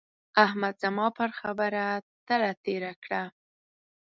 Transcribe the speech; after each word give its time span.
احمد 0.45 0.75
زما 0.83 1.07
پر 1.17 1.29
خبره 1.39 1.85
تله 2.27 2.51
تېره 2.63 2.93
کړه. 3.03 3.23